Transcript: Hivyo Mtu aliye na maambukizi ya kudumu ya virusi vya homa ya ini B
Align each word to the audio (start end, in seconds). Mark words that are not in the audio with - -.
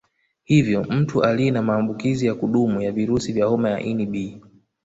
Hivyo 0.43 0.83
Mtu 0.83 1.23
aliye 1.23 1.51
na 1.51 1.61
maambukizi 1.61 2.25
ya 2.27 2.35
kudumu 2.35 2.81
ya 2.81 2.91
virusi 2.91 3.33
vya 3.33 3.45
homa 3.45 3.69
ya 3.69 3.79
ini 3.79 4.05
B 4.05 4.41